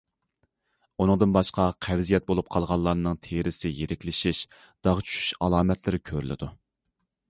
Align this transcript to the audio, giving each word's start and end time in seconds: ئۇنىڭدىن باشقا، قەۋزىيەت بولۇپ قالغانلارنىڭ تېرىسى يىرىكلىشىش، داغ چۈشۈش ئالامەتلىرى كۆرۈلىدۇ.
ئۇنىڭدىن 1.03 1.35
باشقا، 1.35 1.67
قەۋزىيەت 1.89 2.25
بولۇپ 2.33 2.49
قالغانلارنىڭ 2.57 3.21
تېرىسى 3.29 3.75
يىرىكلىشىش، 3.83 4.43
داغ 4.89 5.07
چۈشۈش 5.09 5.33
ئالامەتلىرى 5.39 6.07
كۆرۈلىدۇ. 6.13 6.55